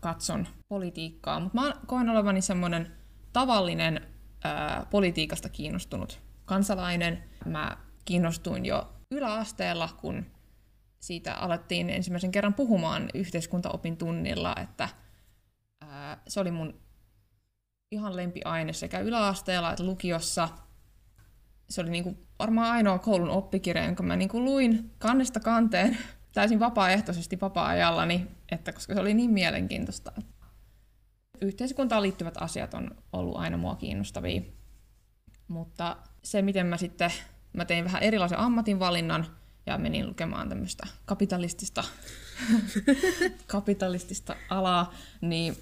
katson 0.01 0.47
politiikkaa, 0.69 1.41
mutta 1.41 1.61
mä 1.61 1.73
koen 1.87 2.09
olevani 2.09 2.41
semmoinen 2.41 2.93
tavallinen 3.33 4.07
ää, 4.45 4.87
politiikasta 4.91 5.49
kiinnostunut 5.49 6.21
kansalainen. 6.45 7.25
Mä 7.45 7.77
kiinnostuin 8.05 8.67
jo 8.67 8.94
yläasteella, 9.11 9.89
kun 10.01 10.27
siitä 11.01 11.35
alettiin 11.35 11.91
ensimmäisen 11.91 12.33
kerran 12.33 12.55
puhumaan 12.55 13.11
yhteiskuntaopin 13.15 13.97
tunnilla, 13.97 14.55
että 14.63 14.89
ää, 15.81 16.23
se 16.29 16.41
oli 16.41 16.51
mun 16.51 16.81
ihan 17.91 18.17
lempiaine 18.17 18.73
sekä 18.73 19.01
yläasteella 19.01 19.71
että 19.71 19.85
lukiossa. 19.85 20.49
Se 21.69 21.81
oli 21.81 21.91
niinku 21.91 22.17
varmaan 22.39 22.71
ainoa 22.71 22.99
koulun 22.99 23.31
oppikirja, 23.31 23.85
jonka 23.85 24.03
mä 24.03 24.17
niinku 24.17 24.45
luin 24.45 24.91
kannesta 24.99 25.41
kanteen 25.41 25.99
täysin 26.35 26.61
vapaaehtoisesti 26.61 27.41
vapaa-ajallani, 27.41 28.27
että 28.53 28.73
koska 28.73 28.95
se 28.95 29.01
oli 29.01 29.15
niin 29.15 29.31
mielenkiintoista. 29.31 30.13
Yhteiskuntaan 31.41 32.03
liittyvät 32.03 32.35
asiat 32.37 32.75
on 32.75 32.91
ollut 33.13 33.37
aina 33.37 33.57
mua 33.57 33.75
kiinnostavia, 33.75 34.43
mutta 35.49 35.97
se, 36.23 36.43
miten 36.43 36.67
mä 36.67 36.77
sitten, 36.77 37.11
mä 37.55 37.65
tein 37.65 37.85
vähän 37.85 38.03
erilaisen 38.03 38.39
ammatinvalinnan 38.39 39.27
ja 39.67 39.79
menin 39.79 40.09
lukemaan 40.09 40.49
tämmöistä 40.49 40.87
kapitalistista, 41.05 41.85
kapitalistista 43.47 44.37
alaa, 44.51 44.95
niin 45.21 45.57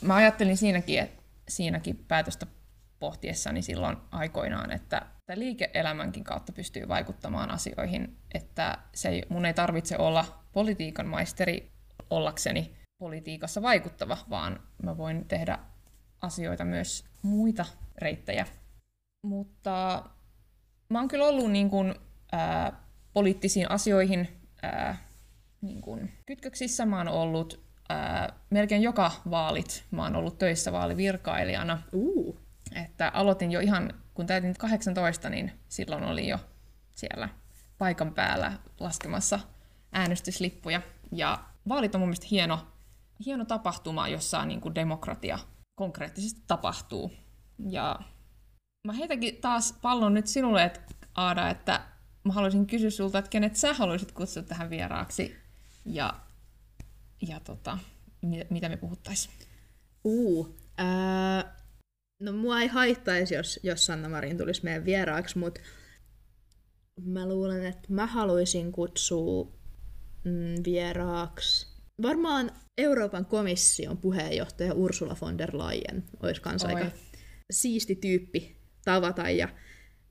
mä 0.00 0.14
ajattelin 0.14 0.56
siinäkin, 0.56 0.98
että 0.98 1.22
siinäkin 1.48 2.04
päätöstä 2.08 2.46
pohtiessani 2.98 3.62
silloin 3.62 3.96
aikoinaan, 4.10 4.70
että 4.70 5.06
liike-elämänkin 5.34 6.24
kautta 6.24 6.52
pystyy 6.52 6.88
vaikuttamaan 6.88 7.50
asioihin, 7.50 8.16
että 8.34 8.78
se 8.94 9.08
ei, 9.08 9.22
mun 9.28 9.46
ei 9.46 9.54
tarvitse 9.54 9.98
olla 9.98 10.44
politiikan 10.52 11.06
maisteri 11.06 11.70
ollakseni 12.10 12.76
politiikassa 12.98 13.62
vaikuttava, 13.62 14.18
vaan 14.30 14.60
mä 14.82 14.96
voin 14.96 15.24
tehdä 15.28 15.58
asioita 16.20 16.64
myös 16.64 17.04
muita 17.22 17.64
reittejä. 17.98 18.46
Mutta 19.26 20.04
mä 20.90 20.98
oon 20.98 21.08
kyllä 21.08 21.24
ollut 21.24 21.50
niin 21.50 21.70
kuin, 21.70 21.94
ää, 22.32 22.72
poliittisiin 23.12 23.70
asioihin 23.70 24.28
ää, 24.62 24.96
niin 25.60 25.80
kuin 25.80 26.12
kytköksissä. 26.26 26.86
Mä 26.86 26.98
oon 26.98 27.08
ollut 27.08 27.64
ää, 27.88 28.32
melkein 28.50 28.82
joka 28.82 29.10
vaalit. 29.30 29.84
Mä 29.90 30.02
oon 30.02 30.16
ollut 30.16 30.38
töissä 30.38 30.72
vaalivirkailijana. 30.72 31.82
Uh. 31.92 32.36
Että 32.74 33.10
aloitin 33.14 33.52
jo 33.52 33.60
ihan, 33.60 33.94
kun 34.14 34.26
täytin 34.26 34.54
18, 34.58 35.30
niin 35.30 35.52
silloin 35.68 36.04
oli 36.04 36.28
jo 36.28 36.38
siellä 36.90 37.28
paikan 37.78 38.14
päällä 38.14 38.52
laskemassa 38.80 39.40
äänestyslippuja. 39.92 40.82
Ja 41.12 41.38
vaalit 41.68 41.94
on 41.94 42.00
mun 42.00 42.08
mielestä 42.08 42.26
hieno, 42.30 42.66
hieno 43.26 43.44
tapahtuma, 43.44 44.08
jossa 44.08 44.44
niin 44.44 44.60
kuin 44.60 44.74
demokratia 44.74 45.38
konkreettisesti 45.74 46.42
tapahtuu. 46.46 47.12
Ja 47.58 47.98
mä 48.86 48.92
heitänkin 48.92 49.36
taas 49.36 49.78
pallon 49.82 50.14
nyt 50.14 50.26
sinulle, 50.26 50.64
että 50.64 50.80
Aada, 51.14 51.50
että 51.50 51.84
mä 52.24 52.32
haluaisin 52.32 52.66
kysyä 52.66 52.90
sulta, 52.90 53.18
että 53.18 53.28
kenet 53.28 53.56
sä 53.56 53.74
haluaisit 53.74 54.12
kutsua 54.12 54.42
tähän 54.42 54.70
vieraaksi 54.70 55.36
ja, 55.84 56.20
ja 57.28 57.40
tota, 57.40 57.78
mitä 58.50 58.68
me 58.68 58.76
puhuttaisiin. 58.76 59.34
Uh, 60.04 60.56
ää, 60.78 61.60
No 62.20 62.32
mua 62.32 62.60
ei 62.60 62.68
haittaisi, 62.68 63.34
jos, 63.34 63.60
jos 63.62 63.86
Sanna 63.86 64.08
Marin 64.08 64.38
tulisi 64.38 64.64
meidän 64.64 64.84
vieraaksi, 64.84 65.38
mutta 65.38 65.60
mä 67.04 67.28
luulen, 67.28 67.64
että 67.66 67.92
mä 67.92 68.06
haluaisin 68.06 68.72
kutsua 68.72 69.52
mm, 70.24 70.64
vieraaksi 70.64 71.66
varmaan 72.02 72.50
Euroopan 72.78 73.26
komission 73.26 73.96
puheenjohtaja 73.96 74.74
Ursula 74.74 75.16
von 75.20 75.38
der 75.38 75.58
Leyen 75.58 76.04
olisi 76.22 76.40
kans 76.40 76.64
Oi. 76.64 76.74
aika 76.74 76.90
siisti 77.50 77.94
tyyppi 77.94 78.59
tavata. 78.84 79.30
Ja 79.30 79.48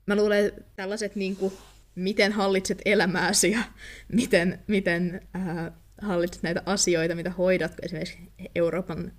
mä 0.06 0.16
luulen, 0.16 0.46
että 0.46 0.62
tällaiset 0.76 1.16
niin 1.16 1.36
kuin, 1.36 1.52
miten 1.94 2.32
hallitset 2.32 2.82
elämääsi 2.84 3.50
ja 3.50 3.62
miten, 4.12 4.58
miten 4.66 5.28
äh, 5.36 5.72
hallitset 6.00 6.42
näitä 6.42 6.62
asioita, 6.66 7.14
mitä 7.14 7.30
hoidat, 7.30 7.72
esimerkiksi 7.82 8.18
Euroopan 8.54 9.12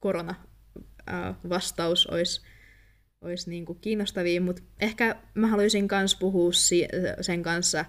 korona 0.00 0.34
vastaus 1.48 2.06
olisi 2.06 2.40
olisi 3.20 3.50
niin 3.50 3.66
kuin 3.66 3.78
kiinnostavia, 3.80 4.40
mutta 4.40 4.62
ehkä 4.80 5.16
mä 5.34 5.46
haluaisin 5.46 5.88
myös 5.90 6.14
puhua 6.14 6.52
si- 6.52 6.88
sen 7.20 7.42
kanssa 7.42 7.84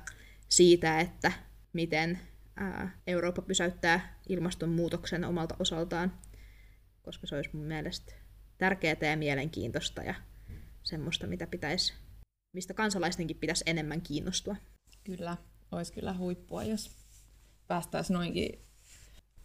siitä, 0.50 1.00
että 1.00 1.32
miten 1.74 2.20
ää, 2.56 3.00
Eurooppa 3.08 3.42
pysäyttää 3.42 4.20
ilmastonmuutoksen 4.30 5.26
omalta 5.26 5.56
osaltaan, 5.60 6.14
koska 7.02 7.28
se 7.28 7.36
olisi 7.36 7.50
mun 7.54 7.66
mielestä 7.66 8.14
tärkeää 8.58 8.96
ja 9.02 9.18
mielenkiintoista 9.18 10.04
ja 10.04 10.16
semmoista, 10.90 11.28
mitä 11.28 11.48
pitäisi, 11.48 11.94
mistä 12.54 12.74
kansalaistenkin 12.74 13.38
pitäisi 13.38 13.64
enemmän 13.68 14.02
kiinnostua. 14.02 14.56
Kyllä, 15.04 15.38
olisi 15.72 15.94
kyllä 15.94 16.14
huippua, 16.14 16.64
jos 16.64 16.92
päästäisiin 17.68 18.16
noinkin 18.16 18.60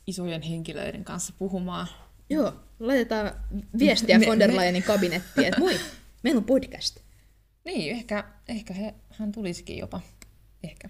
isojen 0.07 0.43
henkilöiden 0.43 1.05
kanssa 1.05 1.35
puhumaan. 1.39 1.87
Joo, 2.31 2.53
laitetaan 2.81 3.33
viestiä 3.79 4.21
von 4.27 4.39
der 4.39 4.57
Leyenin 4.57 4.83
kabinettiin, 4.83 5.47
että 5.47 5.61
moi, 5.61 5.81
meillä 6.23 6.39
on 6.39 6.45
podcast. 6.45 7.01
Niin, 7.65 7.97
ehkä, 7.97 8.25
ehkä 8.49 8.75
he, 8.75 8.95
hän 9.11 9.33
tulisikin 9.33 9.79
jopa. 9.79 10.01
Ehkä. 10.63 10.89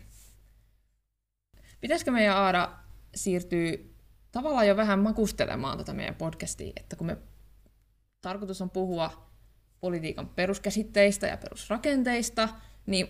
Pitäisikö 1.81 2.11
meidän 2.11 2.37
Aada 2.37 2.79
siirtyä 3.15 3.73
tavallaan 4.33 4.69
jo 4.69 4.77
vähän 4.77 4.99
makustelemaan 4.99 5.79
tätä 5.79 5.93
meidän 5.93 6.15
podcastia, 6.15 6.73
että 6.77 6.97
kun 6.97 7.07
me 7.07 7.17
tarkoitus 8.21 8.61
on 8.61 8.71
puhua 8.71 9.24
politiikan 9.85 10.29
peruskäsitteistä 10.29 11.27
ja 11.27 11.37
perusrakenteista, 11.37 12.49
niin 12.87 13.09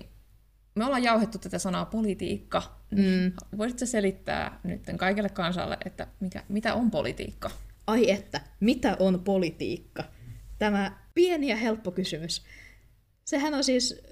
me 0.75 0.85
ollaan 0.85 1.03
jauhettu 1.03 1.39
tätä 1.39 1.59
sanaa 1.59 1.85
politiikka. 1.85 2.81
Mm. 2.91 3.59
Voisitko 3.59 3.87
selittää 3.87 4.61
nyt 4.65 4.83
kaikille 4.97 5.29
kansalle, 5.29 5.79
että 5.85 6.07
mikä, 6.21 6.45
mitä 6.49 6.75
on 6.75 6.91
politiikka? 6.91 7.51
Ai 7.87 8.11
että, 8.11 8.41
mitä 8.61 8.97
on 8.99 9.21
politiikka? 9.21 10.05
Tämä 10.59 10.99
pieni 11.15 11.49
ja 11.49 11.57
helppo 11.57 11.91
kysymys. 11.91 12.45
Sehän 13.25 13.55
on 13.55 13.65
siis, 13.65 14.03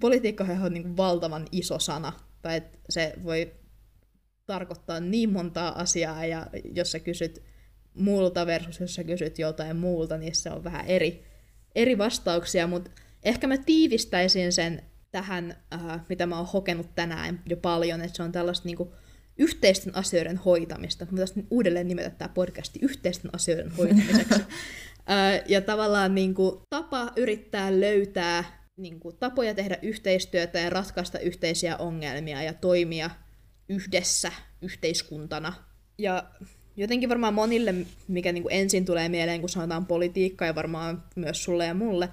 politiikka 0.00 0.46
on 0.64 0.72
niin 0.72 0.96
valtavan 0.96 1.46
iso 1.52 1.78
sana, 1.78 2.12
tai 2.42 2.56
että 2.56 2.78
se 2.88 3.14
voi 3.22 3.52
tarkoittaa 4.46 5.00
niin 5.00 5.32
montaa 5.32 5.80
asiaa, 5.80 6.26
ja 6.26 6.46
jos 6.74 6.92
sä 6.92 7.00
kysyt 7.00 7.42
muulta 7.94 8.46
versus 8.46 8.80
jos 8.80 8.94
sä 8.94 9.04
kysyt 9.04 9.38
joltain 9.38 9.76
muulta, 9.76 10.18
niin 10.18 10.34
se 10.34 10.50
on 10.50 10.64
vähän 10.64 10.86
eri, 10.86 11.33
eri 11.74 11.98
vastauksia, 11.98 12.66
mutta 12.66 12.90
ehkä 13.22 13.46
mä 13.46 13.56
tiivistäisin 13.56 14.52
sen 14.52 14.82
tähän, 15.10 15.56
äh, 15.74 16.00
mitä 16.08 16.26
mä 16.26 16.36
oon 16.36 16.48
hokenut 16.52 16.94
tänään 16.94 17.42
jo 17.46 17.56
paljon, 17.56 18.00
että 18.00 18.16
se 18.16 18.22
on 18.22 18.32
tällaista 18.32 18.68
niin 18.68 18.76
kuin, 18.76 18.90
yhteisten 19.38 19.96
asioiden 19.96 20.36
hoitamista. 20.36 21.06
Mä 21.10 21.18
tässä 21.18 21.40
uudelleen 21.50 21.88
nimetä 21.88 22.10
tämä 22.10 22.28
podcasti 22.28 22.78
yhteisten 22.82 23.30
asioiden 23.34 23.70
hoitamiseksi. 23.70 24.34
äh, 24.40 25.42
ja 25.48 25.60
tavallaan 25.60 26.14
niin 26.14 26.34
kuin, 26.34 26.60
tapa 26.70 27.12
yrittää 27.16 27.80
löytää 27.80 28.64
niin 28.76 29.00
kuin, 29.00 29.16
tapoja 29.16 29.54
tehdä 29.54 29.78
yhteistyötä 29.82 30.58
ja 30.58 30.70
ratkaista 30.70 31.18
yhteisiä 31.18 31.76
ongelmia 31.76 32.42
ja 32.42 32.54
toimia 32.54 33.10
yhdessä 33.68 34.32
yhteiskuntana. 34.62 35.52
Ja 35.98 36.30
jotenkin 36.76 37.08
varmaan 37.08 37.34
monille, 37.34 37.74
mikä 38.08 38.32
niin 38.32 38.42
kuin 38.42 38.54
ensin 38.54 38.84
tulee 38.84 39.08
mieleen, 39.08 39.40
kun 39.40 39.48
sanotaan 39.48 39.86
politiikka, 39.86 40.46
ja 40.46 40.54
varmaan 40.54 41.02
myös 41.16 41.44
sulle 41.44 41.66
ja 41.66 41.74
mulle, 41.74 42.08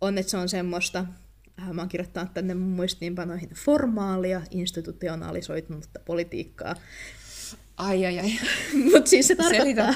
on, 0.00 0.18
että 0.18 0.30
se 0.30 0.36
on 0.36 0.48
semmoista, 0.48 1.04
äh, 1.62 1.72
mä 1.72 1.82
oon 1.82 1.88
kirjoittanut 1.88 2.34
tänne 2.34 2.54
muistiinpanoihin 2.54 3.50
formaalia, 3.54 4.42
institutionalisoitunutta 4.50 6.00
politiikkaa. 6.04 6.76
Ai 7.76 8.06
ai 8.06 8.18
ai. 8.18 8.32
Mutta 8.92 9.10
siis 9.10 9.28
se 9.28 9.36
tarkoittaa, 9.36 9.94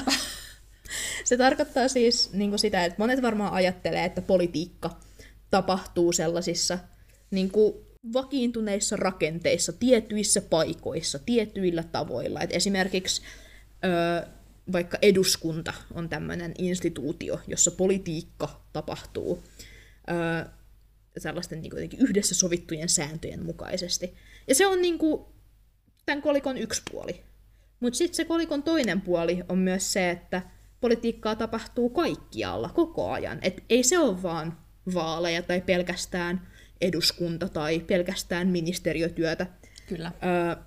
se 1.23 1.37
tarkoittaa 1.37 1.87
siis 1.87 2.33
niin 2.33 2.49
kuin 2.49 2.59
sitä, 2.59 2.85
että 2.85 2.99
monet 2.99 3.21
varmaan 3.21 3.53
ajattelee, 3.53 4.05
että 4.05 4.21
politiikka 4.21 4.99
tapahtuu 5.51 6.11
sellaisissa 6.11 6.79
niin 7.31 7.51
kuin 7.51 7.73
vakiintuneissa 8.13 8.95
rakenteissa, 8.95 9.73
tietyissä 9.73 10.41
paikoissa, 10.41 11.19
tietyillä 11.19 11.83
tavoilla. 11.83 12.41
Et 12.41 12.49
esimerkiksi 12.53 13.21
ö, 13.87 14.27
vaikka 14.71 14.97
eduskunta 15.01 15.73
on 15.93 16.09
tämmöinen 16.09 16.53
instituutio, 16.57 17.39
jossa 17.47 17.71
politiikka 17.71 18.61
tapahtuu 18.73 19.43
ö, 20.09 20.49
sellaisten 21.17 21.61
niin 21.61 21.71
kuin, 21.71 21.89
yhdessä 21.97 22.35
sovittujen 22.35 22.89
sääntöjen 22.89 23.45
mukaisesti. 23.45 24.15
Ja 24.47 24.55
se 24.55 24.67
on 24.67 24.81
niin 24.81 24.97
kuin, 24.97 25.25
tämän 26.05 26.21
kolikon 26.21 26.57
yksi 26.57 26.81
puoli. 26.91 27.23
Mutta 27.79 27.97
sitten 27.97 28.15
se 28.15 28.25
kolikon 28.25 28.63
toinen 28.63 29.01
puoli 29.01 29.43
on 29.49 29.57
myös 29.57 29.93
se, 29.93 30.09
että 30.09 30.41
politiikkaa 30.81 31.35
tapahtuu 31.35 31.89
kaikkialla 31.89 32.69
koko 32.69 33.11
ajan. 33.11 33.39
Et 33.41 33.63
ei 33.69 33.83
se 33.83 33.99
ole 33.99 34.23
vaan 34.23 34.57
vaaleja 34.93 35.41
tai 35.41 35.61
pelkästään 35.61 36.47
eduskunta 36.81 37.49
tai 37.49 37.79
pelkästään 37.79 38.47
ministeriötyötä. 38.47 39.47
Kyllä. 39.87 40.11
Öö, 40.23 40.63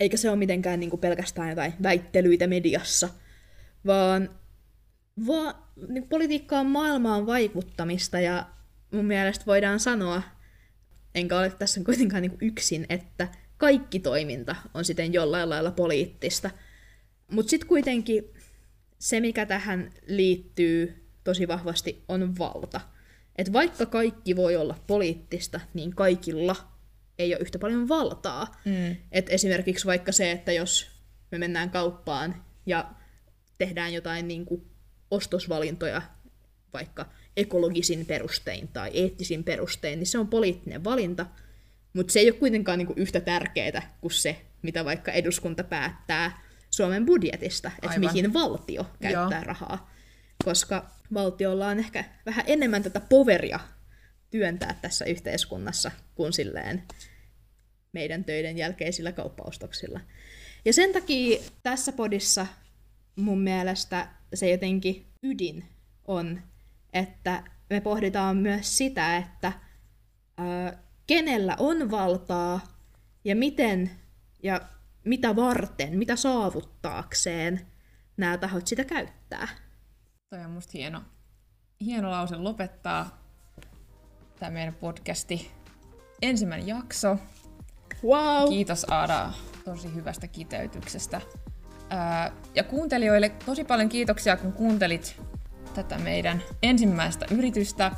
eikä 0.00 0.16
se 0.16 0.30
ole 0.30 0.38
mitenkään 0.38 0.80
niin 0.80 0.90
kuin 0.90 1.00
pelkästään 1.00 1.48
jotain 1.48 1.74
väittelyitä 1.82 2.46
mediassa, 2.46 3.08
vaan 3.86 4.30
va- 5.26 5.66
niin 5.88 6.08
politiikka 6.08 6.60
on 6.60 6.66
maailmaan 6.66 7.26
vaikuttamista 7.26 8.20
ja 8.20 8.46
mun 8.90 9.04
mielestä 9.04 9.46
voidaan 9.46 9.80
sanoa, 9.80 10.22
enkä 11.14 11.38
ole 11.38 11.50
tässä 11.50 11.80
kuitenkaan 11.84 12.22
niin 12.22 12.38
yksin, 12.40 12.86
että 12.88 13.28
kaikki 13.56 14.00
toiminta 14.00 14.56
on 14.74 14.84
sitten 14.84 15.12
jollain 15.12 15.50
lailla 15.50 15.70
poliittista. 15.70 16.50
Mutta 17.30 17.50
sitten 17.50 17.68
kuitenkin 17.68 18.24
se, 18.98 19.20
mikä 19.20 19.46
tähän 19.46 19.90
liittyy 20.06 21.06
tosi 21.24 21.48
vahvasti, 21.48 22.04
on 22.08 22.38
valta. 22.38 22.80
Et 23.36 23.52
vaikka 23.52 23.86
kaikki 23.86 24.36
voi 24.36 24.56
olla 24.56 24.78
poliittista, 24.86 25.60
niin 25.74 25.94
kaikilla 25.94 26.56
ei 27.18 27.34
ole 27.34 27.42
yhtä 27.42 27.58
paljon 27.58 27.88
valtaa. 27.88 28.60
Mm. 28.64 28.96
Et 29.12 29.30
esimerkiksi 29.30 29.86
vaikka 29.86 30.12
se, 30.12 30.30
että 30.30 30.52
jos 30.52 30.86
me 31.30 31.38
mennään 31.38 31.70
kauppaan 31.70 32.44
ja 32.66 32.90
tehdään 33.58 33.92
jotain 33.92 34.28
niin 34.28 34.44
kuin 34.46 34.66
ostosvalintoja 35.10 36.02
vaikka 36.72 37.06
ekologisin 37.36 38.06
perustein 38.06 38.68
tai 38.68 38.90
eettisin 38.94 39.44
perustein, 39.44 39.98
niin 39.98 40.06
se 40.06 40.18
on 40.18 40.28
poliittinen 40.28 40.84
valinta, 40.84 41.26
mutta 41.92 42.12
se 42.12 42.20
ei 42.20 42.30
ole 42.30 42.38
kuitenkaan 42.38 42.78
niin 42.78 42.86
kuin 42.86 42.98
yhtä 42.98 43.20
tärkeää 43.20 43.96
kuin 44.00 44.12
se, 44.12 44.40
mitä 44.62 44.84
vaikka 44.84 45.12
eduskunta 45.12 45.64
päättää 45.64 46.42
Suomen 46.70 47.06
budjetista, 47.06 47.70
että 47.82 48.00
mihin 48.00 48.32
valtio 48.32 48.86
käyttää 49.00 49.38
Joo. 49.38 49.44
rahaa. 49.44 49.90
Koska 50.44 50.90
valtiolla 51.14 51.66
on 51.68 51.78
ehkä 51.78 52.04
vähän 52.26 52.44
enemmän 52.46 52.82
tätä 52.82 53.00
poveria 53.00 53.60
työntää 54.30 54.78
tässä 54.82 55.04
yhteiskunnassa 55.04 55.90
kuin 56.14 56.32
silleen 56.32 56.82
meidän 57.92 58.24
töiden 58.24 58.58
jälkeisillä 58.58 59.12
kauppaostoksilla. 59.12 60.00
Ja 60.64 60.72
sen 60.72 60.92
takia 60.92 61.38
tässä 61.62 61.92
podissa 61.92 62.46
mun 63.16 63.40
mielestä 63.40 64.08
se 64.34 64.50
jotenkin 64.50 65.06
ydin 65.22 65.64
on, 66.04 66.42
että 66.92 67.44
me 67.70 67.80
pohditaan 67.80 68.36
myös 68.36 68.76
sitä, 68.76 69.16
että 69.16 69.52
ää, 70.38 70.82
kenellä 71.06 71.56
on 71.58 71.90
valtaa 71.90 72.60
ja 73.24 73.36
miten 73.36 73.90
ja 74.42 74.60
mitä 75.04 75.36
varten, 75.36 75.98
mitä 75.98 76.16
saavuttaakseen 76.16 77.66
nämä 78.16 78.38
tahot 78.38 78.66
sitä 78.66 78.84
käyttää. 78.84 79.48
Toi 80.30 80.44
on 80.44 80.50
musta 80.50 80.70
hieno, 80.74 81.02
hieno 81.80 82.10
lause 82.10 82.36
lopettaa 82.36 83.25
tämä 84.38 84.50
meidän 84.50 84.74
podcasti. 84.74 85.50
Ensimmäinen 86.22 86.66
jakso. 86.66 87.16
Wow! 88.04 88.48
Kiitos 88.48 88.86
Aada 88.90 89.30
tosi 89.64 89.94
hyvästä 89.94 90.28
kiteytyksestä. 90.28 91.20
ja 92.54 92.64
kuuntelijoille 92.64 93.28
tosi 93.28 93.64
paljon 93.64 93.88
kiitoksia, 93.88 94.36
kun 94.36 94.52
kuuntelit 94.52 95.20
tätä 95.74 95.98
meidän 95.98 96.42
ensimmäistä 96.62 97.26
yritystä. 97.30 97.92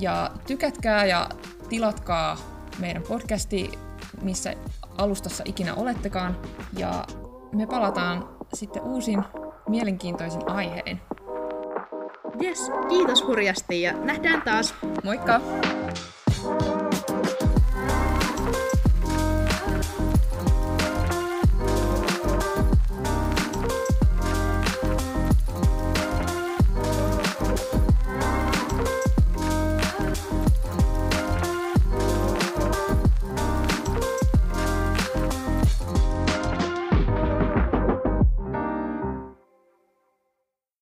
Ja 0.00 0.30
tykätkää 0.46 1.04
ja 1.04 1.28
tilatkaa 1.68 2.38
meidän 2.78 3.02
podcasti, 3.02 3.70
missä 4.22 4.54
alustassa 4.98 5.44
ikinä 5.46 5.74
olettekaan. 5.74 6.40
Ja 6.78 7.06
me 7.52 7.66
palataan 7.66 8.28
sitten 8.54 8.82
uusin 8.82 9.24
mielenkiintoisin 9.68 10.50
aiheen. 10.50 11.00
Yes, 12.42 12.70
kiitos 12.88 13.26
hurjasti 13.26 13.82
ja 13.82 13.92
nähdään 13.92 14.42
taas. 14.42 14.74
Moikka! 15.04 15.40